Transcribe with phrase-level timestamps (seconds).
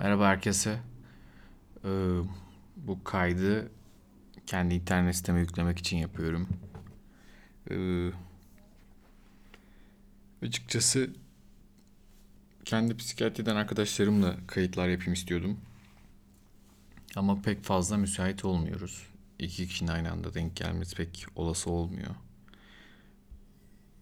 [0.00, 0.78] Merhaba herkese.
[1.84, 1.88] Ee,
[2.76, 3.70] bu kaydı
[4.46, 6.48] kendi internet siteme yüklemek için yapıyorum.
[7.70, 8.10] Ee,
[10.42, 11.10] açıkçası
[12.64, 15.60] kendi psikiyatriden arkadaşlarımla kayıtlar yapayım istiyordum.
[17.16, 19.06] Ama pek fazla müsait olmuyoruz.
[19.38, 22.14] İki kişinin aynı anda denk gelmesi pek olası olmuyor.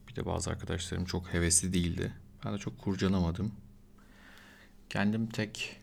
[0.09, 2.13] Bir de bazı arkadaşlarım çok hevesli değildi.
[2.45, 3.53] Ben de çok kurcalamadım.
[4.91, 5.81] Kendim tek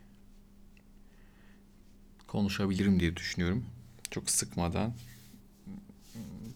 [2.28, 3.65] konuşabilirim diye düşünüyorum.
[4.11, 4.93] Çok sıkmadan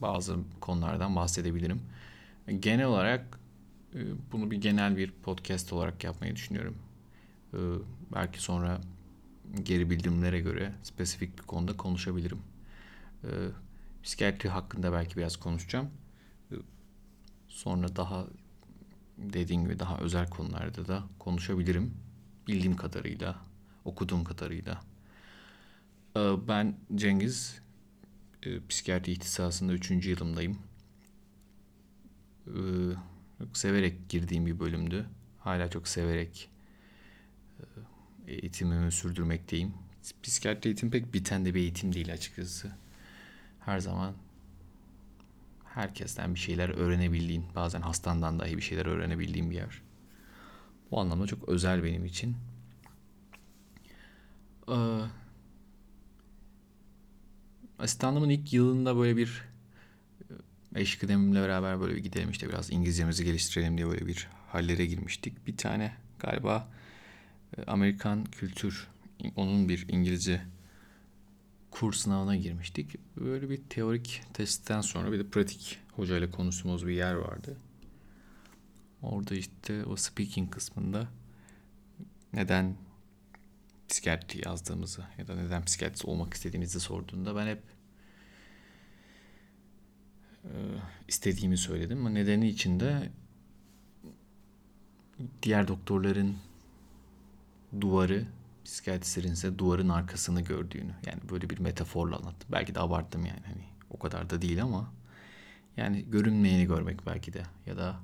[0.02, 1.82] bazı konulardan bahsedebilirim.
[2.59, 3.40] Genel olarak
[3.95, 4.00] e,
[4.32, 6.76] bunu bir genel bir podcast olarak yapmayı düşünüyorum.
[7.54, 7.58] E,
[8.14, 8.82] belki sonra
[9.64, 12.40] geri bildirimlere göre spesifik bir konuda konuşabilirim.
[13.23, 13.30] E,
[14.04, 15.90] psikiyatri hakkında belki biraz konuşacağım.
[17.48, 18.28] Sonra daha
[19.17, 21.94] dediğim gibi daha özel konularda da konuşabilirim.
[22.48, 23.36] Bildiğim kadarıyla,
[23.86, 24.81] okuduğum kadarıyla.
[26.20, 27.62] Ee, ben Cengiz.
[28.44, 29.92] Ee, psikiyatri ihtisasında 3.
[30.06, 30.59] yılımdayım.
[32.48, 32.52] Ee,
[33.39, 35.06] çok severek girdiğim bir bölümdü.
[35.40, 36.50] Hala çok severek
[38.28, 39.73] e, eğitimimi sürdürmekteyim.
[40.23, 42.72] Psikiyatri eğitim pek biten de bir eğitim değil açıkçası.
[43.59, 44.14] Her zaman
[45.66, 49.81] herkesten bir şeyler öğrenebildiğin, bazen hastandan dahi bir şeyler öğrenebildiğin bir yer.
[50.92, 52.36] Bu anlamda çok özel benim için.
[54.70, 55.00] Ee,
[57.80, 59.44] asistanlığımın ilk yılında böyle bir
[60.75, 64.85] e, eş kıdemimle beraber böyle bir gidelim işte biraz İngilizcemizi geliştirelim diye böyle bir hallere
[64.85, 65.47] girmiştik.
[65.47, 66.67] Bir tane galiba
[67.57, 68.88] e, Amerikan kültür
[69.35, 70.41] onun bir İngilizce
[71.72, 72.95] kurs sınavına girmiştik.
[73.17, 77.57] Böyle bir teorik testten sonra bir de pratik hocayla konuştuğumuz bir yer vardı.
[79.02, 81.07] Orada işte o speaking kısmında
[82.33, 82.75] neden
[83.90, 87.64] psikiyatri yazdığımızı ya da neden psikiyatrist olmak istediğimizi sorduğunda ben hep
[90.44, 90.53] e,
[91.08, 92.00] istediğimi söyledim.
[92.00, 93.12] Ama nedeni içinde
[95.44, 96.38] diğer doktorların
[97.81, 98.25] duvarı
[98.66, 102.50] psikiyatristlerin ise duvarın arkasını gördüğünü yani böyle bir metaforla anlattım.
[102.52, 104.94] Belki de abarttım yani hani o kadar da değil ama
[105.78, 108.00] yani görünmeyeni görmek belki de ya da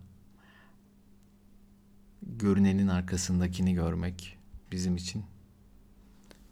[2.21, 4.37] görünenin arkasındakini görmek
[4.71, 5.25] bizim için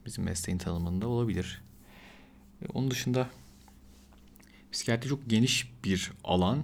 [0.06, 1.62] bizim mesleğin tanımında olabilir.
[2.62, 3.30] E, onun dışında
[4.72, 6.64] psikiyatri çok geniş bir alan.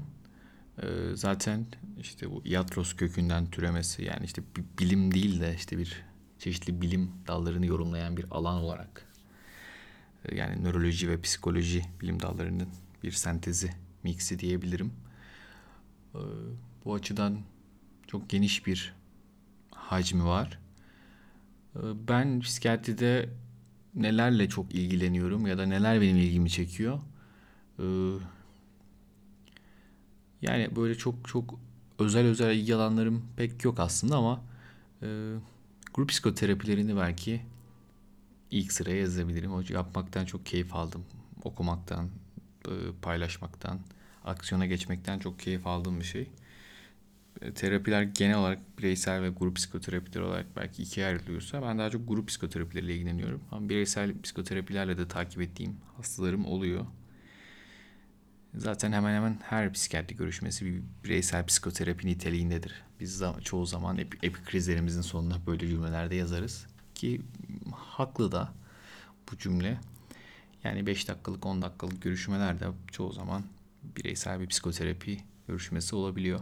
[0.81, 0.85] E,
[1.15, 1.65] zaten
[1.99, 6.03] işte bu iatros kökünden türemesi yani işte bir bilim değil de işte bir
[6.39, 9.05] çeşitli bilim dallarını yorumlayan bir alan olarak
[10.25, 12.69] e, yani nöroloji ve psikoloji bilim dallarının
[13.03, 13.73] bir sentezi,
[14.03, 14.93] miksi diyebilirim.
[16.85, 17.39] Bu açıdan
[18.07, 18.93] çok geniş bir
[19.71, 20.59] hacmi var.
[21.75, 23.29] Ee, ben psikiyatride
[23.95, 26.99] nelerle çok ilgileniyorum ya da neler benim ilgimi çekiyor.
[27.79, 27.83] Ee,
[30.41, 31.59] yani böyle çok çok
[31.99, 34.41] özel özel ilgi alanlarım pek yok aslında ama
[35.03, 35.07] e,
[35.93, 37.41] grup psikoterapilerini belki
[38.51, 39.53] ilk sıraya yazabilirim.
[39.53, 41.05] O yapmaktan çok keyif aldım.
[41.43, 42.09] Okumaktan,
[42.65, 43.79] e, paylaşmaktan,
[44.25, 46.27] aksiyona geçmekten çok keyif aldığım bir şey.
[47.41, 52.07] E, terapiler genel olarak bireysel ve grup psikoterapiler olarak belki ikiye ayrılıyorsa ben daha çok
[52.07, 53.41] grup psikoterapileriyle ilgileniyorum.
[53.51, 56.85] Ama bireysel psikoterapilerle de takip ettiğim hastalarım oluyor.
[58.55, 62.83] Zaten hemen hemen her psikiyatri görüşmesi bir bireysel psikoterapi niteliğindedir.
[62.99, 66.67] Biz çoğu zaman ep- epikrizlerimizin sonunda böyle cümlelerde yazarız.
[66.95, 67.21] Ki
[67.75, 68.53] haklı da
[69.31, 69.77] bu cümle.
[70.63, 73.43] Yani 5 dakikalık 10 dakikalık görüşmelerde çoğu zaman
[73.97, 76.39] bireysel bir psikoterapi görüşmesi olabiliyor.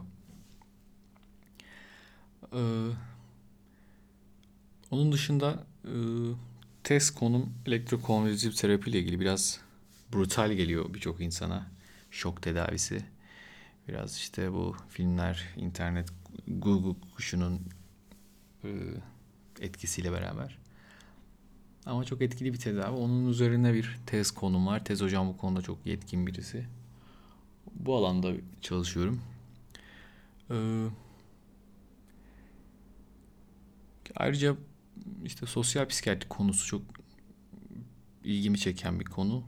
[2.53, 2.89] Ee,
[4.91, 5.93] onun dışında e,
[6.83, 9.59] test konum elektrokonvülsif terapi ile ilgili biraz
[10.13, 11.67] brutal geliyor birçok insana.
[12.11, 13.05] Şok tedavisi.
[13.87, 16.09] Biraz işte bu filmler, internet,
[16.47, 17.61] Google kuşunun
[18.63, 18.69] e,
[19.61, 20.57] etkisiyle beraber.
[21.85, 22.95] Ama çok etkili bir tedavi.
[22.95, 24.85] Onun üzerine bir tez konum var.
[24.85, 26.65] Tez hocam bu konuda çok yetkin birisi.
[27.73, 29.21] Bu alanda çalışıyorum.
[30.51, 30.87] Ee,
[34.15, 34.55] Ayrıca
[35.25, 36.81] işte sosyal psikiyatri konusu çok
[38.23, 39.43] ilgimi çeken bir konu.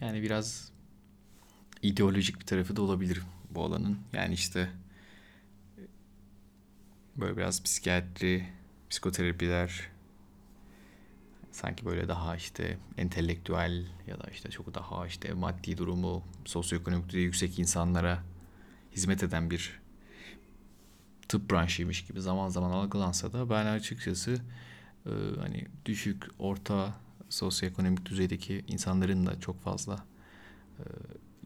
[0.00, 0.72] Yani biraz
[1.82, 3.98] ideolojik bir tarafı da olabilir bu alanın.
[4.12, 4.70] Yani işte
[7.16, 8.48] böyle biraz psikiyatri,
[8.90, 9.90] psikoterapiler
[11.52, 17.24] sanki böyle daha işte entelektüel ya da işte çok daha işte maddi durumu sosyoekonomik düzeyi
[17.24, 18.22] yüksek insanlara
[18.92, 19.80] hizmet eden bir
[21.28, 24.40] tıp branşıymış gibi zaman zaman algılansa da ben açıkçası
[25.06, 26.94] e, hani düşük, orta
[27.28, 30.04] sosyoekonomik düzeydeki insanların da çok fazla
[30.78, 30.84] e,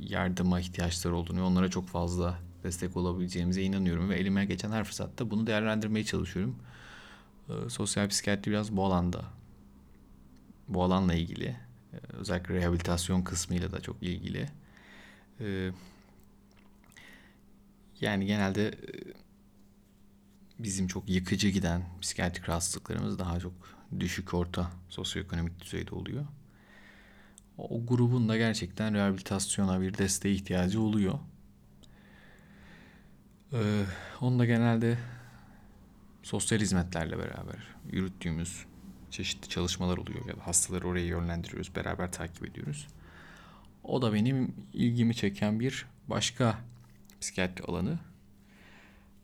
[0.00, 5.46] yardıma ihtiyaçları olduğunu, onlara çok fazla destek olabileceğimize inanıyorum ve elime geçen her fırsatta bunu
[5.46, 6.56] değerlendirmeye çalışıyorum.
[7.48, 9.24] E, sosyal psikiyatri biraz bu alanda,
[10.68, 11.56] bu alanla ilgili,
[11.92, 14.48] e, özellikle rehabilitasyon kısmıyla da çok ilgili.
[15.40, 15.70] E,
[18.00, 18.74] yani genelde e,
[20.62, 23.52] bizim çok yıkıcı giden psikiyatrik rahatsızlıklarımız daha çok
[24.00, 26.26] düşük orta sosyoekonomik düzeyde oluyor.
[27.58, 31.18] O grubun da gerçekten rehabilitasyona bir desteğe ihtiyacı oluyor.
[33.52, 33.84] Ee,
[34.20, 34.98] onu da genelde
[36.22, 37.56] sosyal hizmetlerle beraber
[37.92, 38.64] yürüttüğümüz
[39.10, 42.86] çeşitli çalışmalar oluyor ya da hastaları oraya yönlendiriyoruz, beraber takip ediyoruz.
[43.84, 46.58] O da benim ilgimi çeken bir başka
[47.20, 47.98] psikiyatri alanı.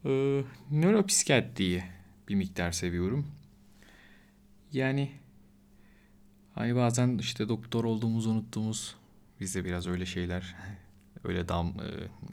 [0.07, 1.85] Ee, nöropsikiyatriyi
[2.29, 3.27] bir miktar seviyorum.
[4.73, 5.11] Yani
[6.55, 8.97] hani bazen işte doktor olduğumuzu unuttuğumuz
[9.41, 10.55] bizde biraz öyle şeyler
[11.25, 11.89] öyle dam e,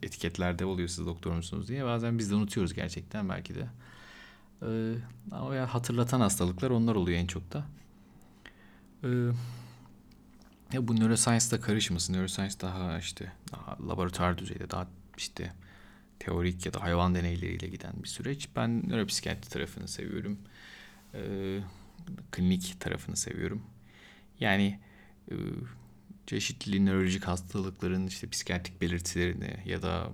[0.05, 1.85] etiketlerde oluyor siz doktor musunuz diye.
[1.85, 3.67] Bazen biz de unutuyoruz gerçekten belki de.
[4.61, 4.93] Ee,
[5.31, 7.65] ama ya hatırlatan hastalıklar onlar oluyor en çok da.
[9.03, 9.07] Ee,
[10.73, 12.13] ya bu neuroscience'da karışmasın.
[12.13, 14.87] Neuroscience daha işte daha laboratuvar düzeyde daha
[15.17, 15.53] işte
[16.25, 18.49] teorik ya da hayvan deneyleriyle giden bir süreç.
[18.55, 20.39] Ben nöropsikiyatri tarafını seviyorum.
[21.13, 21.59] Ee,
[22.31, 23.63] klinik tarafını seviyorum.
[24.39, 24.79] Yani
[25.31, 25.35] e,
[26.27, 30.11] çeşitli nörolojik hastalıkların işte psikiyatrik belirtilerini ya da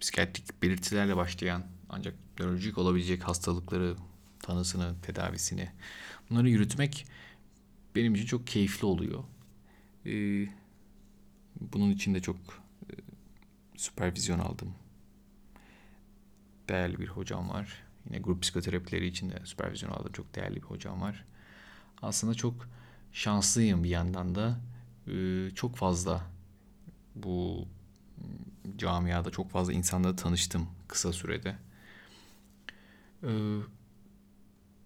[0.00, 3.96] psikiyatrik belirtilerle başlayan ancak nörolojik olabilecek hastalıkları
[4.42, 5.70] tanısını, tedavisini
[6.30, 7.06] bunları yürütmek
[7.96, 9.24] benim için çok keyifli oluyor.
[10.06, 10.46] Ee,
[11.60, 12.36] bunun için de çok
[12.90, 12.94] e,
[13.76, 14.74] süpervizyon aldım.
[16.68, 17.82] Değerli bir hocam var.
[18.06, 21.24] Yine grup psikoterapileri için de süpervizyon aldığım çok değerli bir hocam var.
[22.02, 22.68] Aslında çok
[23.12, 24.58] şanslıyım bir yandan da.
[25.08, 26.22] Ee, çok fazla
[27.14, 27.68] bu
[28.76, 31.56] camiada çok fazla insanla tanıştım kısa sürede.
[33.22, 33.28] Ee,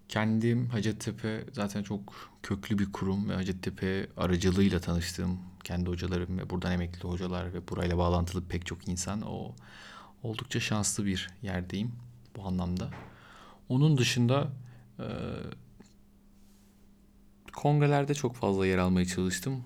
[0.09, 6.73] kendim Hacettepe zaten çok köklü bir kurum ve Hacettepe aracılığıyla tanıştığım kendi hocalarım ve buradan
[6.73, 9.55] emekli hocalar ve burayla bağlantılı pek çok insan o
[10.23, 11.93] oldukça şanslı bir yerdeyim
[12.37, 12.91] bu anlamda.
[13.69, 14.53] Onun dışında
[14.99, 15.07] e,
[17.53, 19.65] kongrelerde çok fazla yer almaya çalıştım.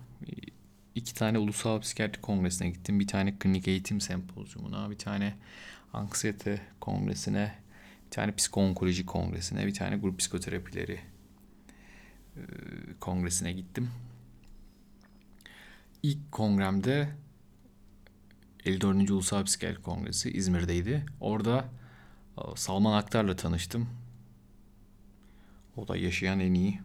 [0.95, 3.01] İki tane ulusal psikiyatri kongresine gittim.
[3.01, 5.35] Bir tane klinik eğitim sempozyumuna, bir tane
[5.93, 7.55] anksiyete kongresine,
[8.07, 11.01] bir tane psikoonkoloji kongresine, bir tane grup psikoterapileri
[12.37, 12.41] e,
[13.01, 13.91] kongresine gittim.
[16.03, 17.09] İlk kongremde
[18.67, 19.11] 54.
[19.11, 21.07] Ulusal Psikiyatri Kongresi İzmir'deydi.
[21.21, 21.65] Orada
[22.39, 23.89] e, Salman Aktar'la tanıştım.
[25.77, 26.81] O da yaşayan en iyi,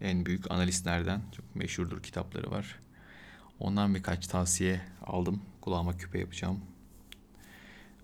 [0.00, 1.22] en büyük analistlerden.
[1.36, 2.78] Çok meşhurdur kitapları var.
[3.60, 5.42] Ondan birkaç tavsiye aldım.
[5.60, 6.60] Kulağıma küpe yapacağım.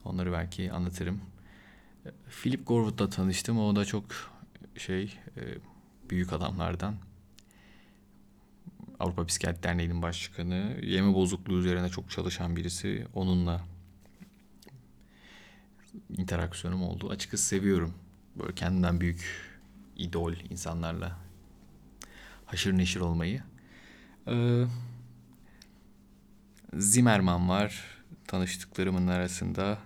[0.05, 1.21] Onları belki anlatırım.
[2.07, 2.11] E,
[2.43, 3.59] Philip Gorwood'la tanıştım.
[3.59, 4.05] O da çok
[4.77, 5.43] şey e,
[6.11, 6.95] büyük adamlardan.
[9.01, 10.77] Avrupa Psikiyatri Derneği'nin başkanı.
[10.83, 13.07] Yeme bozukluğu üzerine çok çalışan birisi.
[13.15, 13.65] Onunla
[16.19, 17.11] interaksiyonum oldu.
[17.11, 17.95] Açıkçası seviyorum.
[18.37, 19.49] Böyle kendinden büyük
[19.97, 21.19] idol insanlarla
[22.47, 23.43] haşır neşir olmayı.
[24.29, 24.65] Ee,
[26.75, 27.85] Zimmerman var
[28.27, 29.79] tanıştıklarımın arasında.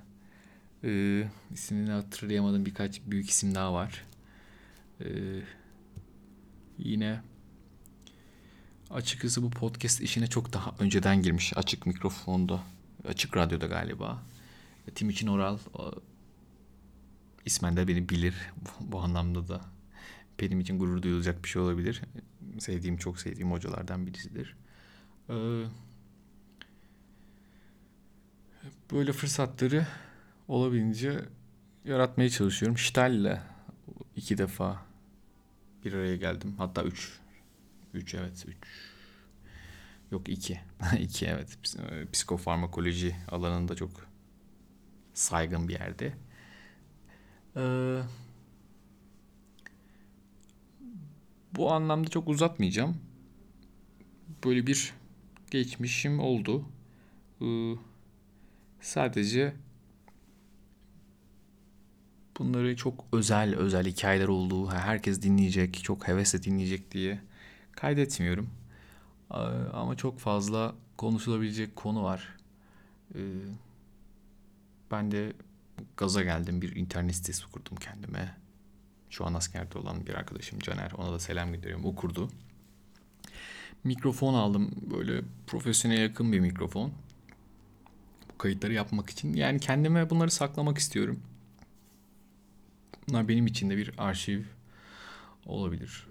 [0.84, 4.04] Ee, ismini hatırlayamadım birkaç büyük isim daha var.
[5.00, 5.06] Ee,
[6.78, 7.20] yine
[8.92, 11.52] açıkçası bu podcast işine çok daha önceden girmiş.
[11.56, 12.60] Açık mikrofonda,
[13.08, 14.22] açık radyoda galiba.
[14.94, 15.58] Timuçin Oral
[17.44, 18.34] ismen de beni bilir
[18.80, 19.60] bu, anlamda da.
[20.40, 22.02] Benim için gurur duyulacak bir şey olabilir.
[22.58, 24.56] Sevdiğim, çok sevdiğim hocalardan birisidir.
[25.30, 25.64] Ee,
[28.92, 29.86] böyle fırsatları
[30.48, 31.24] olabildiğince
[31.84, 32.78] yaratmaya çalışıyorum.
[32.78, 33.40] Stall'le
[34.16, 34.82] iki defa
[35.84, 36.54] bir araya geldim.
[36.58, 37.21] Hatta üç.
[37.94, 38.44] Üç evet.
[38.48, 38.56] Üç.
[40.10, 40.60] Yok iki.
[40.98, 41.58] iki evet.
[42.12, 43.90] Psikofarmakoloji alanında çok
[45.14, 46.12] saygın bir yerde.
[47.56, 48.02] Ee,
[51.56, 52.96] bu anlamda çok uzatmayacağım.
[54.44, 54.92] Böyle bir
[55.50, 56.64] geçmişim oldu.
[57.42, 57.74] Ee,
[58.80, 59.54] sadece
[62.38, 67.20] bunları çok özel özel hikayeler olduğu, herkes dinleyecek, çok hevesle dinleyecek diye
[67.72, 68.50] kaydetmiyorum.
[69.30, 69.36] Ee,
[69.72, 72.36] ama çok fazla konuşulabilecek konu var.
[73.14, 73.18] Ee,
[74.90, 75.32] ben de
[75.96, 78.36] gaza geldim bir internet sitesi kurdum kendime.
[79.10, 80.92] Şu an askerde olan bir arkadaşım Caner.
[80.92, 81.84] Ona da selam gönderiyorum.
[81.84, 82.30] O kurdu.
[83.84, 84.70] Mikrofon aldım.
[84.90, 86.92] Böyle profesyonel yakın bir mikrofon.
[88.32, 89.34] Bu kayıtları yapmak için.
[89.34, 91.20] Yani kendime bunları saklamak istiyorum.
[93.08, 94.42] Bunlar benim için de bir arşiv
[95.46, 96.06] olabilir.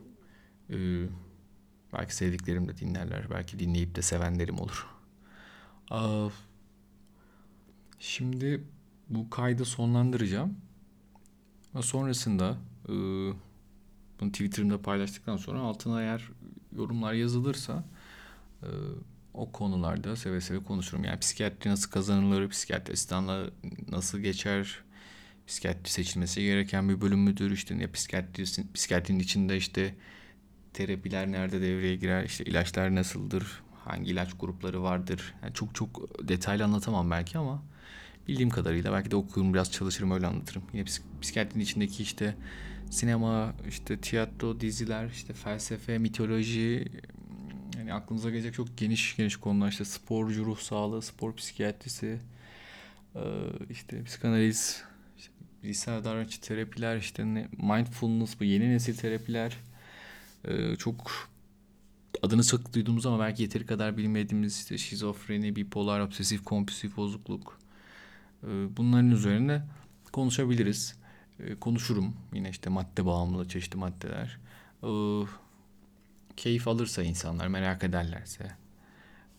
[0.70, 1.06] Ee,
[1.94, 3.30] belki sevdiklerim de dinlerler.
[3.30, 4.88] Belki dinleyip de sevenlerim olur.
[8.00, 8.64] Şimdi
[9.10, 10.58] bu kaydı sonlandıracağım.
[11.82, 12.94] Sonrasında e,
[14.20, 16.30] bunu Twitter'ımda paylaştıktan sonra altına eğer
[16.76, 17.84] yorumlar yazılırsa
[18.64, 18.70] e,
[19.34, 21.04] o konularda seve seve konuşurum.
[21.04, 23.50] Yani psikiyatri nasıl kazanılır, psikiyatri asistanla
[23.90, 24.80] nasıl geçer,
[25.48, 28.44] psikiyatri seçilmesi gereken bir bölüm müdür, işte ne psikiyatri,
[28.74, 29.96] psikiyatrinin içinde işte
[30.74, 35.34] terapiler nerede devreye girer, işte ilaçlar nasıldır, hangi ilaç grupları vardır.
[35.44, 37.64] Yani çok çok detaylı anlatamam belki ama
[38.28, 40.64] bildiğim kadarıyla belki de okurum biraz çalışırım öyle anlatırım.
[40.74, 42.36] Yine psik- psikiyatrinin içindeki işte
[42.90, 46.88] sinema, işte tiyatro, diziler, işte felsefe, mitoloji
[47.78, 52.20] yani aklınıza gelecek çok geniş geniş konular işte sporcu ruh sağlığı, spor psikiyatrisi,
[53.70, 54.84] işte psikanaliz,
[55.18, 55.32] işte
[55.64, 57.24] bilgisayar davranış terapiler, işte
[57.58, 59.58] mindfulness bu yeni nesil terapiler
[60.78, 61.12] çok
[62.22, 67.60] adını çok duyduğumuz ama belki yeteri kadar bilmediğimiz işte şizofreni, bipolar, obsesif kompulsif bozukluk
[68.78, 69.64] bunların üzerine
[70.12, 71.02] konuşabiliriz.
[71.60, 74.38] Konuşurum yine işte madde bağımlılığı çeşitli maddeler.
[76.38, 78.52] Keyif alırsa insanlar merak ederlerse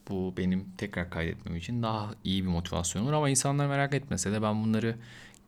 [0.09, 4.42] bu benim tekrar kaydetmem için daha iyi bir motivasyon olur ama insanlar merak etmese de
[4.42, 4.97] ben bunları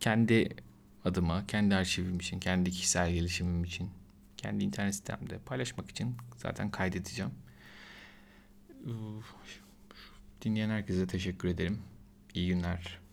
[0.00, 0.48] kendi
[1.04, 3.90] adıma, kendi arşivim için, kendi kişisel gelişimim için
[4.44, 7.32] kendi internet sitemde paylaşmak için zaten kaydedeceğim.
[10.42, 11.82] Dinleyen herkese teşekkür ederim.
[12.34, 13.03] İyi günler.